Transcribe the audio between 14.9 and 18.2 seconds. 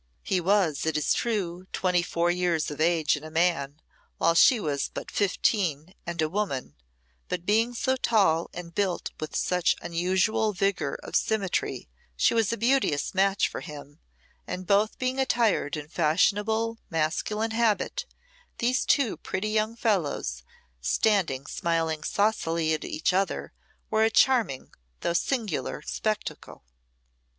being attired in fashionable masculine habit,